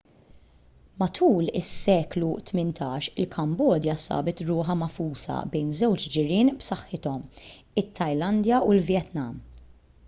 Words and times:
matul 0.99 1.45
is-seklu 1.59 2.29
18 2.51 3.09
il-kambodja 3.23 3.95
sabet 4.05 4.43
ruħha 4.49 4.77
magħfusa 4.85 5.37
bejn 5.57 5.69
żewġ 5.83 6.09
ġirien 6.17 6.51
b'saħħithom 6.59 7.25
it-tajlandja 7.85 8.67
u 8.71 8.77
l-vjetnam 8.81 9.41